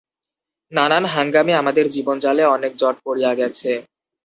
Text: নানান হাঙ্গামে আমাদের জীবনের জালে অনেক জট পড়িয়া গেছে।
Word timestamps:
নানান 0.71 1.03
হাঙ্গামে 1.13 1.53
আমাদের 1.55 1.85
জীবনের 1.95 2.23
জালে 2.25 2.43
অনেক 2.55 2.71
জট 2.77 2.95
পড়িয়া 3.05 3.31
গেছে। 3.39 3.71